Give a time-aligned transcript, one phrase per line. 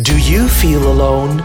[0.00, 1.44] Do you feel alone?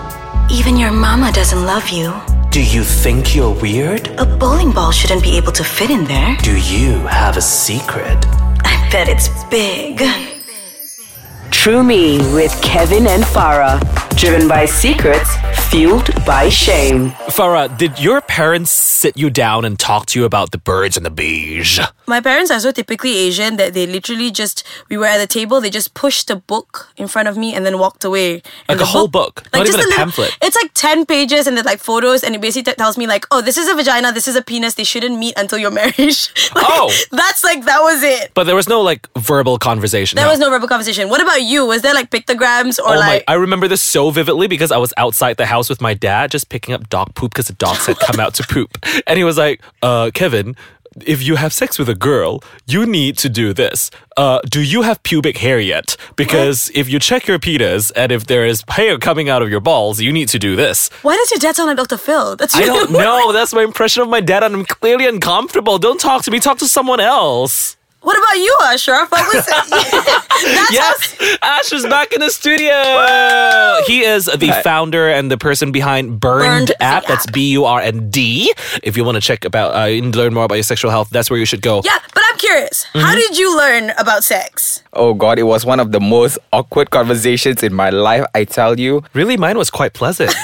[0.51, 2.13] Even your mama doesn't love you.
[2.51, 4.09] Do you think you're weird?
[4.19, 6.37] A bowling ball shouldn't be able to fit in there.
[6.43, 8.23] Do you have a secret?
[8.63, 10.03] I bet it's big.
[11.49, 13.79] True Me with Kevin and Farah.
[14.15, 15.35] Driven by secrets,
[15.69, 17.09] fueled by shame.
[17.33, 21.05] Farah, did your parents sit you down and talk to you about the birds and
[21.05, 21.79] the bees?
[22.07, 25.59] My parents are so typically Asian that they literally just we were at the table,
[25.59, 28.41] they just pushed a book in front of me and then walked away.
[28.69, 30.37] Like a the whole book, not just even a little- pamphlet.
[30.41, 33.25] It's like ten pages and there's like photos, and it basically t- tells me like,
[33.31, 34.75] oh, this is a vagina, this is a penis.
[34.75, 36.29] They shouldn't meet until your marriage.
[36.55, 36.91] Like, Oh.
[37.11, 38.31] that's like that was it.
[38.35, 40.15] But there was no like verbal conversation.
[40.17, 41.09] There was no verbal conversation.
[41.09, 41.65] What about you?
[41.65, 43.23] Was there like pictograms or Oh like?
[43.27, 43.33] my!
[43.33, 46.49] I remember this so vividly because I was outside the house with my dad, just
[46.49, 49.37] picking up dog poop because the dogs had come out to poop, and he was
[49.37, 50.55] like, "Uh, Kevin."
[51.07, 53.89] If you have sex with a girl, you need to do this.
[54.15, 55.97] Uh, do you have pubic hair yet?
[56.15, 59.59] Because if you check your penis and if there is hair coming out of your
[59.59, 60.89] balls, you need to do this.
[61.01, 61.97] Why does your dad sound like Dr.
[61.97, 62.35] Phil?
[62.35, 63.31] That's I don't know.
[63.33, 65.79] That's my impression of my dad, and I'm clearly uncomfortable.
[65.79, 66.39] Don't talk to me.
[66.39, 67.75] Talk to someone else.
[68.03, 69.09] What about you, Ashraf?
[69.11, 72.73] What was That's Yes, Ash is back in the studio.
[73.87, 77.05] He is the founder and the person behind Burnd, Burnd, the app.
[77.07, 77.25] That's.
[77.27, 78.53] B U R N D.
[78.83, 81.29] If you want to check about uh, and learn more about your sexual health, that's
[81.29, 81.81] where you should go.
[81.85, 82.85] Yeah, but I'm curious.
[82.87, 82.99] Mm-hmm.
[82.99, 84.83] How did you learn about sex?
[84.91, 88.77] Oh God, it was one of the most awkward conversations in my life, I tell
[88.77, 89.03] you.
[89.13, 90.33] Really, mine was quite pleasant.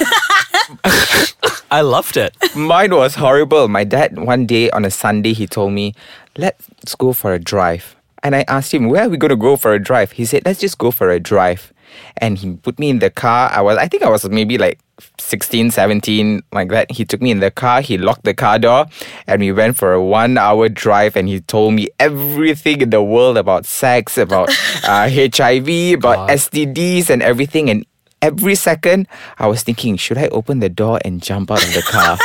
[1.71, 2.35] I loved it.
[2.55, 3.67] Mine was horrible.
[3.67, 5.93] My dad, one day on a Sunday, he told me,
[6.37, 7.95] let's go for a drive.
[8.21, 10.11] And I asked him, where are we going to go for a drive?
[10.11, 11.73] He said, let's just go for a drive.
[12.17, 13.49] And he put me in the car.
[13.49, 14.79] I was, I think I was maybe like
[15.17, 16.91] 16, 17, like that.
[16.91, 17.81] He took me in the car.
[17.81, 18.85] He locked the car door
[19.25, 21.15] and we went for a one hour drive.
[21.15, 24.49] And he told me everything in the world about sex, about
[24.83, 26.29] uh, HIV, about God.
[26.29, 27.69] STDs and everything.
[27.69, 27.85] And
[28.21, 29.07] every second,
[29.37, 32.17] I was thinking, should I open the door and jump out of the car?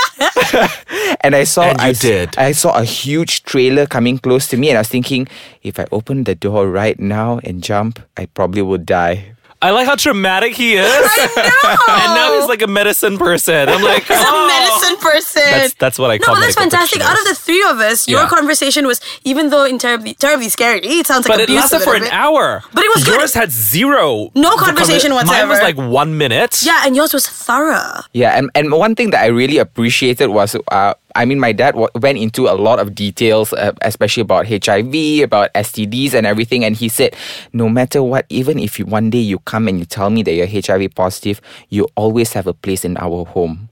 [1.21, 2.37] and I saw And you I, s- did.
[2.39, 5.29] I saw a huge trailer coming close to me and I was thinking
[5.63, 9.31] if I open the door right now and jump I probably would die.
[9.63, 10.85] I like how dramatic he is.
[11.39, 13.67] and now he's like a medicine person.
[13.71, 14.45] I'm like, He's oh.
[14.45, 15.41] a medicine person.
[15.43, 17.01] That's- that's what I no, call but that's fantastic.
[17.01, 18.29] Out of the three of us, your Yeah.
[18.29, 21.77] conversation was, even though in terribly, terribly scary, it sounds like But it abuse lasted
[21.81, 22.13] a for an bit.
[22.13, 22.63] hour.
[22.75, 23.15] But it was good.
[23.19, 24.29] Yours had zero.
[24.35, 25.49] No conversation whatsoever.
[25.49, 26.61] Mine was like one minute.
[26.63, 28.03] Yeah, and yours was thorough.
[28.13, 31.73] Yeah, and, and one thing that I really appreciated was, uh, I mean, my dad
[31.73, 36.65] w- went into a lot of details, uh, especially about HIV, about STDs, and everything.
[36.65, 37.15] And he said,
[37.53, 40.33] no matter what, even if you, one day you come and you tell me that
[40.33, 43.69] you're HIV positive, you always have a place in our home.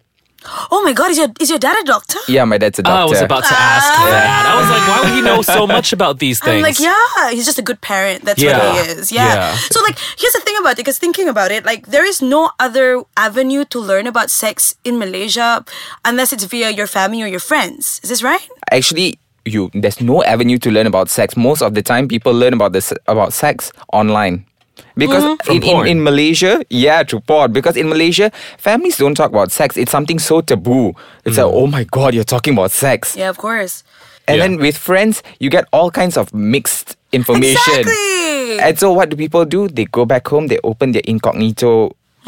[0.70, 2.18] Oh my god, is your is your dad a doctor?
[2.28, 3.02] Yeah, my dad's a doctor.
[3.02, 4.06] I was about to ask ah.
[4.10, 4.42] that.
[4.50, 6.56] I was like, why would he know so much about these things?
[6.56, 8.24] I'm like, yeah, he's just a good parent.
[8.24, 8.58] That's Yeah.
[8.58, 9.12] what he is.
[9.12, 9.34] Yeah.
[9.34, 9.56] Yeah.
[9.70, 10.82] So like, here's the thing about it.
[10.82, 14.98] Because thinking about it, like, there is no other avenue to learn about sex in
[14.98, 15.64] Malaysia
[16.04, 18.00] unless it's via your family or your friends.
[18.02, 18.42] Is this right?
[18.70, 22.54] actually you there's no avenue to learn about sex most of the time people learn
[22.54, 24.44] about this about sex online
[24.96, 25.44] because mm-hmm.
[25.44, 27.52] From in, in, in Malaysia, yeah, to porn.
[27.52, 29.76] Because in Malaysia, families don't talk about sex.
[29.76, 30.94] It's something so taboo.
[31.24, 31.54] It's like, mm.
[31.54, 33.16] oh my god, you're talking about sex.
[33.16, 33.84] Yeah, of course.
[34.28, 34.46] And Yeah.
[34.46, 37.80] then with friends, you get all kinds of mixed information.
[37.80, 38.60] Exactly.
[38.60, 39.68] And so what do people do?
[39.68, 41.96] They go back home, they open their incognito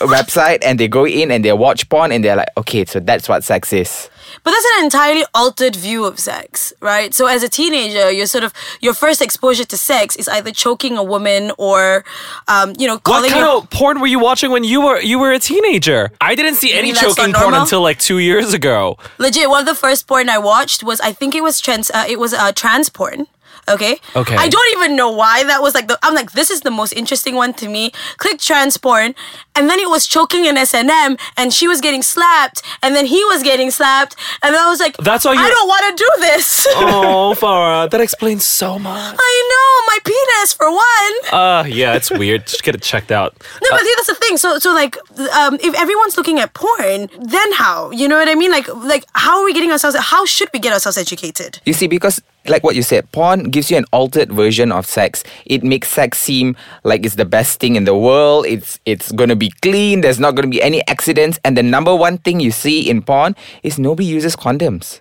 [0.00, 3.28] website and they go in and they watch porn and they're like, okay, so that's
[3.28, 4.10] what sex is.
[4.42, 7.12] But that's an entirely altered view of sex, right?
[7.12, 10.96] So as a teenager, you're sort of your first exposure to sex is either choking
[10.96, 12.04] a woman or,
[12.48, 15.32] um, you know, what kind of porn were you watching when you were you were
[15.32, 16.10] a teenager?
[16.20, 18.96] I didn't see any choking porn until like two years ago.
[19.18, 21.90] Legit, one of the first porn I watched was I think it was trans.
[21.90, 23.26] Uh, it was uh, trans porn.
[23.68, 23.98] Okay.
[24.16, 24.36] Okay.
[24.36, 25.98] I don't even know why that was like the.
[26.02, 27.92] I'm like, this is the most interesting one to me.
[28.18, 29.14] Click trans porn,
[29.54, 32.94] and then it was choking an S and M, and she was getting slapped, and
[32.96, 35.68] then he was getting slapped, and then I was like, That's all I you- don't
[35.68, 36.66] want to do this.
[36.76, 39.16] Oh, Farah, that explains so much.
[39.18, 41.14] I know my penis for one.
[41.32, 42.46] Uh, yeah, it's weird.
[42.46, 43.34] Just get it checked out.
[43.62, 44.36] No, but see, that's the thing.
[44.36, 44.96] So, so like,
[45.36, 47.90] um, if everyone's looking at porn, then how?
[47.90, 48.50] You know what I mean?
[48.50, 49.96] Like, like, how are we getting ourselves?
[49.98, 51.60] How should we get ourselves educated?
[51.66, 55.22] You see, because like what you said, porn gives you an altered version of sex.
[55.46, 58.46] It makes sex seem like it's the best thing in the world.
[58.46, 60.00] It's it's gonna be clean.
[60.00, 61.38] There's not gonna be any accidents.
[61.44, 65.00] And the number one thing you see in porn is nobody uses condoms.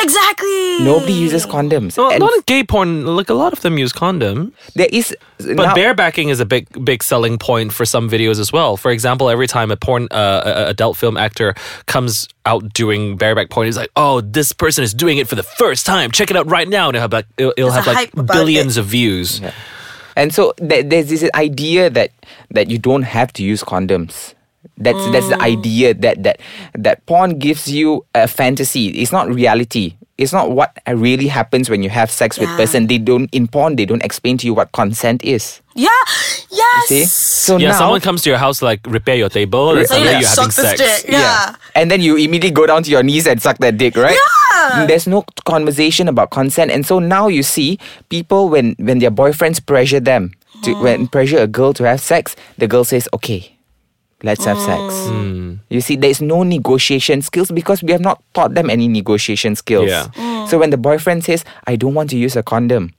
[0.00, 0.80] Exactly.
[0.84, 1.96] Nobody uses condoms.
[1.96, 3.06] Well, and not in gay porn.
[3.16, 4.52] Like a lot of them use condom.
[4.74, 8.52] there is But now, barebacking is a big, big selling point for some videos as
[8.52, 8.76] well.
[8.76, 11.54] For example, every time a porn, uh, a- a adult film actor
[11.86, 15.42] comes out doing bareback porn, he's like, "Oh, this person is doing it for the
[15.42, 16.10] first time.
[16.10, 18.10] Check it out right now." And it'll have like, it'll, it'll There's have a like
[18.10, 19.40] hype about billions of views.
[20.16, 22.10] And so there, there's this idea that
[22.50, 24.33] that you don't have to use condoms.
[24.76, 26.40] That's that's the idea that that
[26.74, 28.88] that porn gives you a fantasy.
[28.88, 29.94] It's not reality.
[30.18, 32.86] It's not what really happens when you have sex with person.
[32.86, 33.74] They don't in porn.
[33.76, 35.60] They don't explain to you what consent is.
[35.74, 35.88] Yeah.
[36.50, 36.86] Yes.
[36.86, 37.04] See?
[37.04, 40.06] So Yeah, now, someone comes to your house like repair your table, and So you
[40.06, 40.98] suddenly like you're having suck the sex.
[41.00, 41.10] stick.
[41.12, 41.56] Yeah.
[41.74, 44.14] And then you immediately go down to your knees and suck that dick, right?
[44.54, 44.86] Yeah.
[44.86, 46.70] There's no conversation about consent.
[46.70, 47.78] And so now you see
[48.08, 50.30] people when when their boyfriends pressure them
[50.62, 50.82] to Mm.
[50.82, 53.50] when pressure a girl to have sex, the girl says, Okay,
[54.24, 54.94] let's have sex.
[55.12, 55.60] Mm.
[55.68, 59.88] You see, there's no negotiation skills because we have not taught them any negotiation skills.
[59.88, 60.08] Yeah.
[60.14, 60.48] Mm.
[60.48, 62.92] So when the boyfriend says, I don't want to use a condom,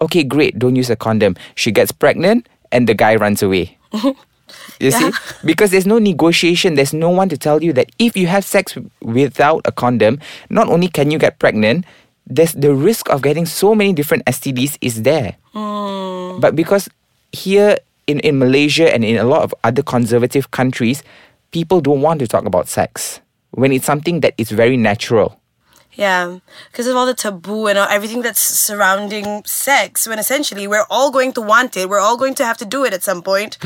[0.00, 1.34] okay, great, don't use a condom.
[1.56, 3.76] She gets pregnant and the guy runs away.
[4.80, 5.10] You see?
[5.44, 8.78] Because there's no negotiation, there's no one to tell you that if you have sex
[9.02, 11.84] without a condom, not only can you get pregnant,
[12.26, 15.36] there's the risk of getting so many different STDs is there.
[16.40, 16.88] But because
[17.32, 17.76] here
[18.08, 21.04] in, in Malaysia and in a lot of other conservative countries,
[21.52, 23.20] people don't want to talk about sex
[23.52, 25.40] when it's something that is very natural.
[25.92, 26.38] Yeah,
[26.70, 31.10] because of all the taboo and all, everything that's surrounding sex, when essentially we're all
[31.10, 33.58] going to want it, we're all going to have to do it at some point,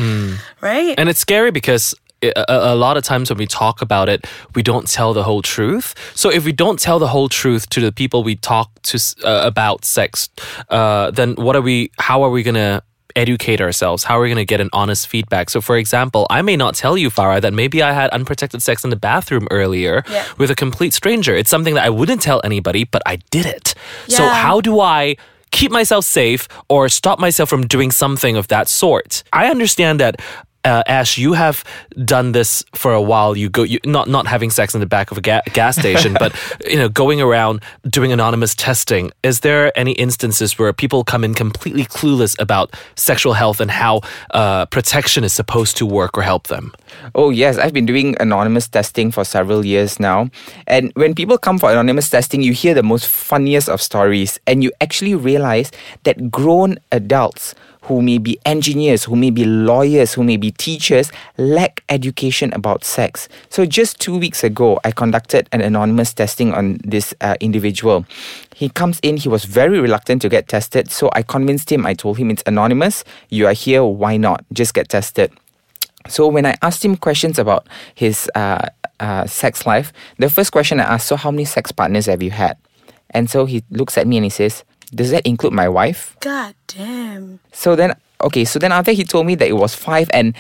[0.63, 0.95] right?
[0.97, 4.89] And it's scary because a, lot of times when we talk about it, we don't
[4.89, 5.95] tell the whole truth.
[6.15, 9.43] So if we don't tell the whole truth to the people we talk to uh,
[9.45, 10.29] about sex,
[10.71, 11.91] uh, then what are we?
[11.99, 12.83] How are we gonna?
[13.17, 14.05] Educate ourselves.
[14.05, 15.51] How are we going to get an honest feedback?
[15.51, 18.85] So, for example, I may not tell you, Farah, that maybe I had unprotected sex
[18.85, 20.25] in the bathroom earlier Yeah.
[20.39, 21.35] with a complete stranger.
[21.35, 23.75] It's something that I wouldn't tell anybody, but I did it.
[24.09, 25.17] So, how do I
[25.51, 29.23] keep myself safe or stop myself from doing something of that sort?
[29.33, 30.21] I understand that.
[30.65, 31.65] Uh, Ash, you have
[32.05, 33.37] done this for a while.
[33.37, 36.15] You go, you, not not having sex in the back of a ga- gas station,
[36.19, 36.33] but
[36.67, 39.11] you know, going around doing anonymous testing.
[39.25, 44.03] Is there any instances where people come in completely clueless about sexual health and how
[44.31, 46.73] uh, protection is supposed to work or help them?
[47.17, 50.31] Oh, yes, I've been doing anonymous testing for several years now.
[50.69, 54.63] And when people come for anonymous testing, you hear the most funniest of stories, and
[54.63, 55.73] you actually realize
[56.05, 61.11] that grown adults who may be engineers, who may be lawyers, who may be teachers,
[61.37, 63.29] lack education about sex.
[63.51, 68.07] So, just two weeks ago, I conducted an anonymous testing on this uh, individual.
[68.55, 70.91] He comes in, he was very reluctant to get tested.
[70.91, 73.05] So, I convinced him, I told him it's anonymous.
[73.31, 74.45] You are here, why not?
[74.53, 75.33] Just get tested.
[76.09, 78.67] So when I asked him questions about his uh,
[78.99, 82.31] uh, sex life, the first question I asked, so how many sex partners have you
[82.31, 82.57] had?
[83.11, 86.17] And so he looks at me and he says, does that include my wife?
[86.21, 87.41] God damn.
[87.53, 90.35] So then, okay, so then after he told me that it was five and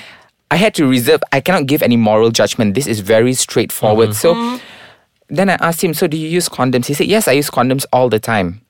[0.50, 2.75] I had to reserve, I cannot give any moral judgment.
[2.75, 4.14] This is very straightforward.
[4.14, 4.64] So mm-hmm.
[5.28, 6.87] then I asked him, so do you use condoms?
[6.87, 8.60] He said, yes, I use condoms all the time.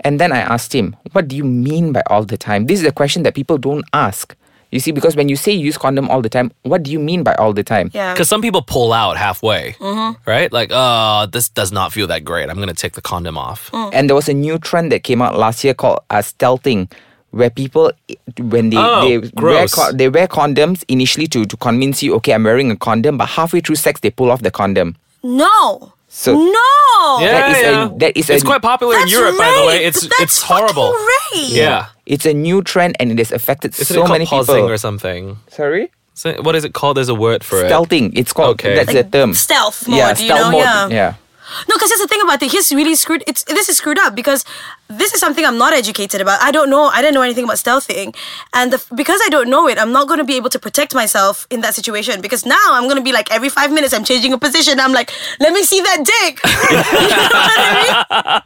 [0.00, 2.66] And then I asked him, what do you mean by all the time?
[2.66, 4.36] This is a question that people don't ask.
[4.74, 6.98] You see, because when you say you use condom all the time, what do you
[6.98, 7.90] mean by all the time?
[7.94, 8.12] Yeah.
[8.12, 10.18] Because some people pull out halfway, mm-hmm.
[10.28, 10.52] right?
[10.52, 12.50] Like, oh, this does not feel that great.
[12.50, 13.70] I'm going to take the condom off.
[13.70, 13.90] Mm.
[13.94, 16.90] And there was a new trend that came out last year called uh, stealthing,
[17.30, 17.92] where people,
[18.38, 19.92] when they Oh, they wear gross.
[19.94, 23.60] they wear condoms initially to to convince you, okay, I'm wearing a condom, but halfway
[23.60, 24.96] through sex they pull off the condom.
[25.22, 25.92] No.
[26.08, 27.18] So no.
[27.22, 27.88] Yeah, That is a- yeah.
[27.98, 29.84] that is it's a- quite popular in That's Europe, by the way.
[29.84, 30.90] It's That's it's horrible.
[30.92, 31.54] rape.
[31.62, 31.86] Yeah.
[32.06, 34.70] It's a new trend and it has affected Isn't so it called many pausing people.
[34.70, 35.38] or something?
[35.48, 36.96] Sorry, Is it- what is it called?
[36.96, 37.70] There's a word for it.
[37.70, 38.12] stealthing.
[38.14, 38.54] It's called.
[38.60, 38.74] Okay.
[38.76, 39.34] That's Like the term.
[39.34, 40.50] stealth mode, yeah, you stealth know?
[40.52, 40.60] mode.
[40.60, 40.88] Yeah.
[40.88, 41.14] yeah.
[41.68, 42.50] No, because that's the thing about it.
[42.50, 43.22] He's really screwed.
[43.26, 44.46] It's this is screwed up because
[44.88, 46.40] this is something I'm not educated about.
[46.40, 46.84] I don't know.
[46.88, 48.16] I didn't know anything about stealthing,
[48.54, 50.94] and the, because I don't know it, I'm not going to be able to protect
[50.94, 52.22] myself in that situation.
[52.22, 54.80] Because now I'm going to be like every five minutes I'm changing a position.
[54.80, 56.40] I'm like, let me see that dick.
[56.72, 57.72] you know what I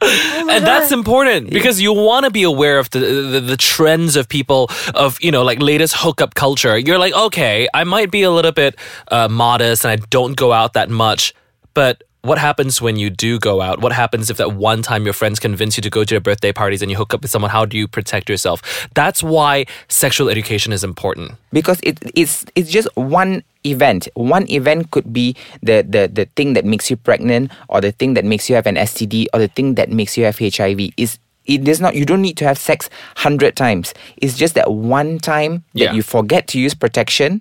[0.00, 0.50] mean?
[0.50, 4.28] and that's important because you want to be aware of the, the the trends of
[4.28, 6.78] people of you know like latest hookup culture.
[6.78, 8.76] You're like, okay, I might be a little bit
[9.08, 11.34] uh, modest and I don't go out that much,
[11.74, 13.80] but what happens when you do go out?
[13.80, 16.52] What happens if that one time your friends convince you to go to their birthday
[16.52, 17.50] parties and you hook up with someone?
[17.50, 18.88] How do you protect yourself?
[18.94, 21.32] That's why sexual education is important.
[21.52, 24.08] because it, it's it's just one event.
[24.14, 28.14] One event could be the, the the thing that makes you pregnant, or the thing
[28.14, 30.90] that makes you have an STD, or the thing that makes you have HIV.
[30.96, 31.94] Is it does not.
[31.94, 33.94] You don't need to have sex hundred times.
[34.18, 37.40] It's just that one time that you forget to use protection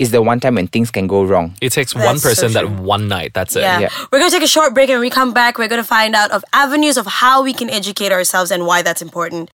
[0.00, 1.54] is the one time when things can go wrong.
[1.60, 3.34] It takes That's one so person that one night.
[3.34, 3.60] That's it.
[3.60, 3.80] Yeah.
[3.80, 3.90] Yeah.
[4.10, 5.86] We're going to take a short break and when we come back, we're going to
[5.86, 9.50] find out of avenues of how we can educate ourselves and why that's important.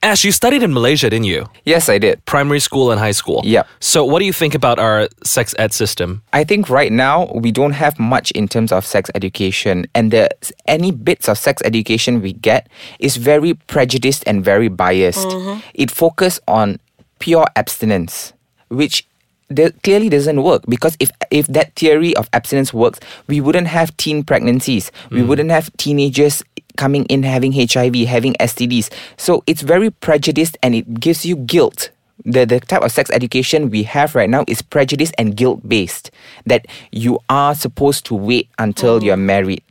[0.00, 1.48] Ash, you studied in Malaysia, didn't you?
[1.64, 2.24] Yes, I did.
[2.24, 3.42] Primary school and high school.
[3.44, 3.64] Yeah.
[3.80, 6.22] So, what do you think about our sex ed system?
[6.32, 10.30] I think right now we don't have much in terms of sex education, and the
[10.66, 12.68] any bits of sex education we get
[13.00, 15.26] is very prejudiced and very biased.
[15.26, 15.66] Mm-hmm.
[15.74, 16.78] It focuses on
[17.18, 18.32] pure abstinence,
[18.68, 19.04] which
[19.52, 23.96] de- clearly doesn't work because if if that theory of abstinence works, we wouldn't have
[23.96, 25.26] teen pregnancies, we mm.
[25.26, 26.42] wouldn't have teenagers
[26.76, 28.90] coming in having HIV, having STDs.
[29.16, 31.90] So it's very prejudiced and it gives you guilt.
[32.24, 36.10] The, the type of sex education we have right now is prejudice and guilt based
[36.46, 39.04] that you are supposed to wait until mm.
[39.04, 39.62] you're married.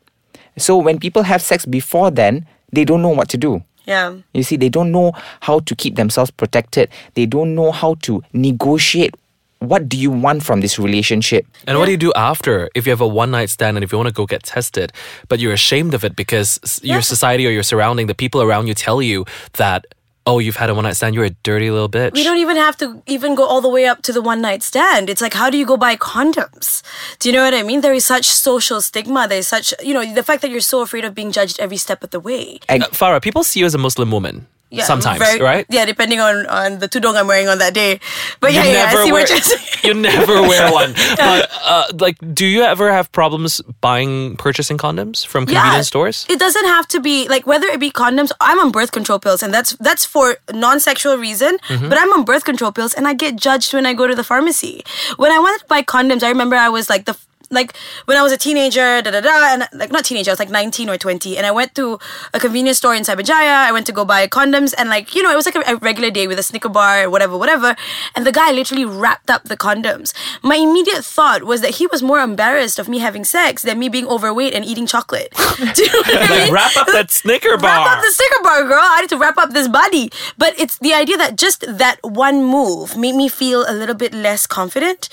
[0.57, 3.63] So when people have sex before then they don't know what to do.
[3.85, 4.17] Yeah.
[4.33, 6.89] you see they don't know how to keep themselves protected.
[7.13, 9.15] They don't know how to negotiate
[9.59, 12.91] what do you want from this relationship And what do you do after if you
[12.91, 14.91] have a one night stand and if you want to go get tested,
[15.29, 18.67] but you're ashamed of it because s- your society or your surrounding, the people around
[18.67, 19.85] you tell you that,
[20.27, 22.11] oh, you've had a one night stand, you're a dirty little bitch.
[22.13, 24.61] We don't even have to even go all the way up to the one night
[24.61, 25.09] stand.
[25.09, 26.83] It's like, how do you go buy condoms?
[27.19, 27.81] Do you know what I mean?
[27.81, 29.27] There is such social stigma.
[29.27, 32.03] There's such, you know, the fact that you're so afraid of being judged every step
[32.03, 32.59] of the way.
[32.69, 34.45] and Uh, Farah, people see you as a Muslim woman.
[34.69, 35.65] Yeah, sometimes, very- right?
[35.69, 37.99] Yeah, depending on on the tudong I'm wearing on that day.
[38.41, 39.79] But You yeah, yeah, I see wear, what you're saying.
[39.83, 40.91] you never wear one.
[41.15, 46.25] But uh, like, do you ever have problems buying, purchasing condoms from convenience stores?
[46.29, 48.31] It doesn't have to be like whether it be condoms.
[48.41, 51.57] I'm on birth control pills, and that's that's for non-sexual reason.
[51.69, 51.87] Mm-hmm.
[51.89, 54.23] But I'm on birth control pills, and I get judged when I go to the
[54.23, 54.83] pharmacy.
[55.15, 57.15] When I wanted to buy condoms, I remember I was like the
[57.49, 57.75] like
[58.05, 60.49] when I was a teenager, da da da, and like not teenager, I was like
[60.49, 61.99] 19 or 20, and I went to
[62.33, 63.65] a convenience store in Cyberjaya.
[63.67, 65.75] I went to go buy condoms, and like you know, it was like a, a
[65.77, 67.75] regular day with a Snicker bar or whatever, whatever.
[68.15, 70.13] And the guy literally wrapped up the condoms.
[70.43, 73.89] My immediate thought was that he was more embarrassed of me having sex than me
[73.89, 75.33] being overweight and eating chocolate.
[75.75, 76.53] Do you know what I Like, mean?
[76.53, 77.71] wrap up that Snicker bar.
[77.85, 78.79] Wrap up the sticker bar, girl.
[78.81, 80.11] I need to wrap up this body.
[80.37, 84.13] But it's the idea that just that one move made me feel a little bit
[84.13, 85.09] less confident.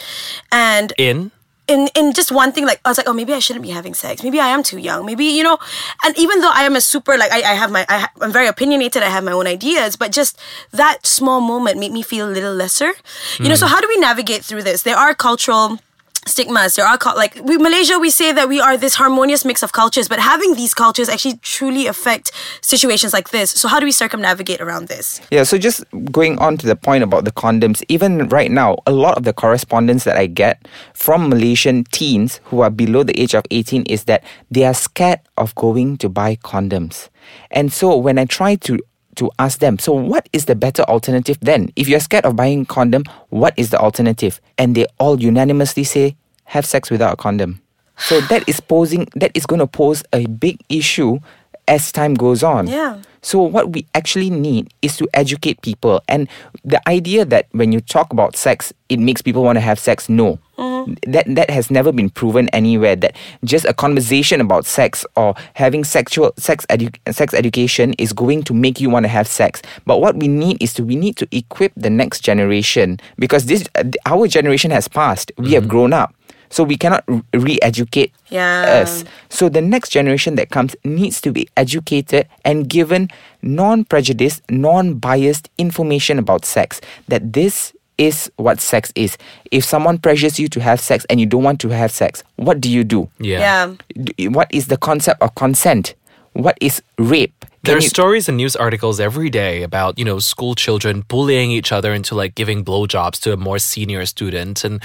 [0.53, 1.31] And In?
[1.67, 3.95] In in just one thing, like I was like, oh, maybe I shouldn't be having
[3.95, 4.23] sex.
[4.23, 5.07] Maybe I am too young.
[5.07, 5.59] Maybe you know.
[6.05, 8.33] And even though I am a super like I, I have my I ha- I'm
[8.33, 9.03] very opinionated.
[9.03, 10.39] I have my own ideas, but just
[10.73, 12.93] that small moment made me feel a little lesser.
[13.39, 13.51] You know.
[13.51, 13.57] Hmm.
[13.57, 14.83] So how do we navigate through this?
[14.83, 15.79] There are cultural
[16.27, 16.75] stigmas.
[16.75, 20.09] There are like we malaysia we say that we are this harmonious mix of cultures
[20.09, 23.51] but having these cultures actually truly affect situations like this.
[23.51, 25.21] So how do we circumnavigate around this?
[25.31, 28.93] Yeah, so just going on to the point about the condoms, even right now, a
[28.93, 33.35] lot of the correspondence that I get from Malaysian teens who are below the age
[33.35, 37.09] of 18 is that they are scared of going to buy condoms.
[37.51, 38.79] And so when I try to
[39.17, 41.71] to ask them, so what is the better alternative then?
[41.77, 44.41] If you're scared of buying condom, what is the alternative?
[44.59, 47.61] And they all unanimously say, have sex without a condom.
[47.97, 51.21] So that is posing that is going to pose a big issue
[51.69, 52.67] as time goes on.
[52.67, 53.01] Yeah.
[53.23, 56.03] So what we actually need is to educate people.
[56.09, 56.29] And
[56.65, 60.09] the idea that when you talk about sex, it makes people want to have sex,
[60.09, 60.39] no.
[60.59, 60.74] Mm.
[61.07, 62.97] That that has never been proven anywhere.
[62.97, 68.43] That just a conversation about sex or having sexual sex edu- sex education is going
[68.45, 69.63] to make you want to have sex.
[69.87, 73.65] But what we need is to we need to equip the next generation because this
[73.75, 75.33] uh, our generation has passed.
[75.39, 76.15] We have grown up.
[76.51, 78.83] So we cannot re- re-educate Yeah.
[78.83, 79.03] us.
[79.29, 83.09] So the next generation that comes needs to be educated and given
[83.43, 86.81] non-prejudiced, non-biased information about sex.
[87.09, 89.17] That this is what sex is.
[89.51, 92.61] If someone pressures you to have sex and you don't want to have sex, what
[92.61, 93.09] do you do?
[93.19, 93.75] Yeah.
[93.97, 95.95] yeah What is the concept of consent?
[96.33, 97.44] What is rape?
[97.65, 101.51] There are you- stories and news articles every day about, you know, school children bullying
[101.51, 104.65] each other into like giving blowjobs to a more senior student.
[104.65, 104.83] And,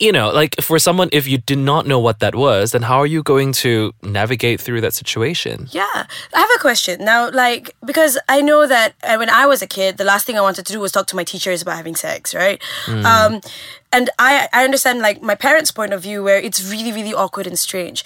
[0.00, 2.98] you know, like for someone, if you did not know what that was, then how
[2.98, 5.68] are you going to navigate through that situation?
[5.70, 7.30] Yeah, I have a question now.
[7.30, 10.40] Like, because I know that uh, when I was a kid, the last thing I
[10.40, 12.62] wanted to do was talk to my teachers about having sex, right?
[12.88, 13.40] Um,
[13.94, 17.46] and I, I understand like my parents' point of view where it's really, really awkward
[17.46, 18.04] and strange.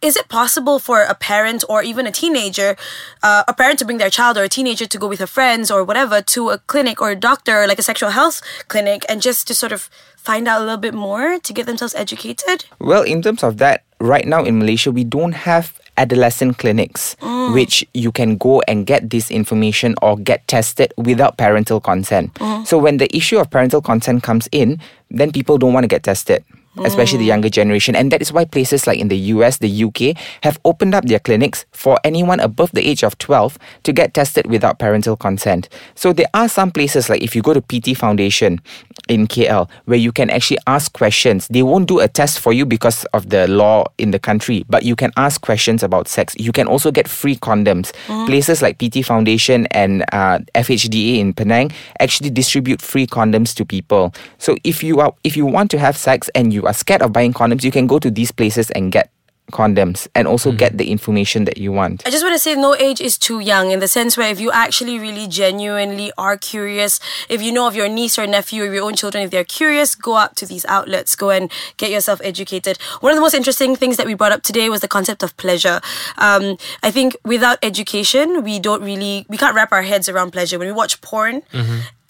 [0.00, 2.74] Is it possible for a parent or even a teenager,
[3.22, 5.70] uh, a parent to bring their child or a teenager to go with her friends
[5.70, 9.46] or whatever to a clinic or a doctor, like a sexual health clinic, and just
[9.48, 12.64] to sort of find out a little bit more to get themselves educated?
[12.78, 17.52] Well, in terms of that, right now in Malaysia, we don't have adolescent clinics mm.
[17.52, 22.32] which you can go and get this information or get tested without parental consent.
[22.34, 22.66] Mm.
[22.66, 24.80] So when the issue of parental consent comes in,
[25.10, 26.44] then people don't want to get tested
[26.78, 27.94] especially the younger generation.
[27.96, 31.18] And that is why places like in the US, the UK, have opened up their
[31.18, 35.68] clinics for anyone above the age of 12 to get tested without parental consent.
[35.94, 38.60] So there are some places like if you go to PT Foundation
[39.08, 41.48] in KL where you can actually ask questions.
[41.48, 44.84] They won't do a test for you because of the law in the country, but
[44.84, 46.34] you can ask questions about sex.
[46.38, 47.92] You can also get free condoms.
[48.26, 54.14] Places like PT Foundation and uh, FHDA in Penang actually distribute free condoms to people.
[54.38, 57.12] So if you are if you want to have sex and you are scared of
[57.12, 59.10] buying condoms, you can go to these places and get
[59.50, 62.06] condoms and also get the information that you want.
[62.06, 64.40] I just want to say no age is too young in the sense where if
[64.40, 68.72] you actually really genuinely are curious, if you know of your niece or nephew or
[68.72, 72.20] your own children, if they're curious, go out to these outlets, go and get yourself
[72.22, 72.78] educated.
[73.00, 75.36] One of the most interesting things that we brought up today was the concept of
[75.36, 75.80] pleasure.
[76.16, 80.58] Um, I think without education, we don't really, we can't wrap our heads around pleasure.
[80.58, 81.42] When we watch porn,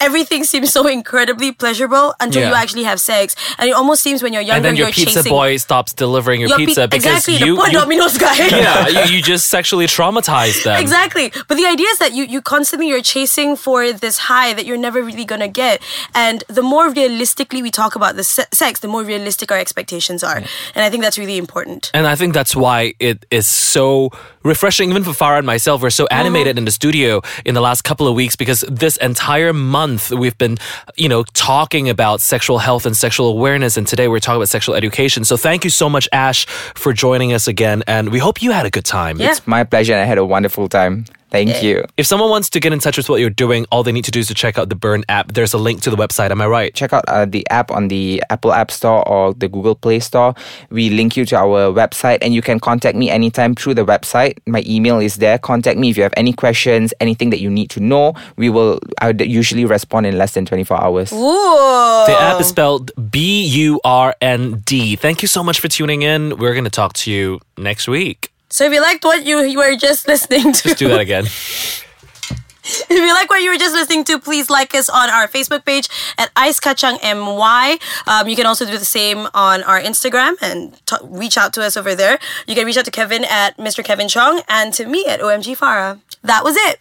[0.01, 3.35] everything seems so incredibly pleasurable until you actually have sex.
[3.57, 5.31] And it almost seems when you're younger, and then your you're pizza chasing.
[5.31, 8.35] boy stops delivering your, your pi- pizza because exactly, you, the poor you Domino's guy.
[8.47, 10.79] yeah you, you just sexually traumatized them.
[10.81, 11.31] Exactly.
[11.47, 14.77] But the idea is that you, you constantly you're chasing for this high that you're
[14.77, 15.81] never really gonna get.
[16.15, 20.23] And the more realistically we talk about the se- sex, the more realistic our expectations
[20.23, 20.37] are.
[20.37, 21.91] And I think that's really important.
[21.93, 24.11] And I think that's why it is so
[24.43, 25.81] refreshing, even for Farah and myself.
[25.81, 26.59] We're so animated uh-huh.
[26.59, 30.57] in the studio in the last couple of weeks because this entire month we've been,
[30.95, 33.77] you know, talking about sexual health and sexual awareness.
[33.77, 35.25] And today we're talking about sexual education.
[35.25, 36.45] So thank you so much, Ash,
[36.75, 37.83] for joining us again.
[37.87, 39.19] And we hope you had a good time.
[39.19, 39.31] Yeah.
[39.31, 41.05] It's my pleasure and I had a wonderful time.
[41.31, 41.85] Thank you.
[41.95, 44.11] If someone wants to get in touch with what you're doing, all they need to
[44.11, 45.31] do is to check out the Burn app.
[45.31, 46.29] There's a link to the website.
[46.31, 46.73] Am I right?
[46.81, 50.33] check out uh, the app on the Apple App Store or the Google Play Store.
[50.69, 54.39] We link you to our website and you can contact me anytime through the website.
[54.47, 55.37] My email is there.
[55.37, 58.13] Contact me if you have any questions, anything that you need to know.
[58.35, 61.13] We will I would usually respond in less than 24 hours.
[61.13, 61.17] Ooh.
[61.17, 64.95] The app is spelled B U R N D.
[64.95, 66.37] Thank you so much for tuning in.
[66.37, 68.31] We're going to talk to you next week.
[68.51, 71.25] So if you liked what you, you were just listening to, Let's do that again.
[72.63, 75.65] if you like what you were just listening to, please like us on our Facebook
[75.65, 77.77] page at Ice Kachang MY.
[78.07, 81.63] Um, you can also do the same on our Instagram and t- reach out to
[81.63, 82.19] us over there.
[82.45, 83.83] You can reach out to Kevin at Mr.
[83.83, 85.99] Kevin Chong and to me at OMG Farah.
[86.23, 86.79] That was it.